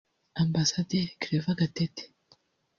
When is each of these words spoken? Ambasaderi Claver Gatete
Ambasaderi 0.43 1.15
Claver 1.21 1.55
Gatete 1.59 2.03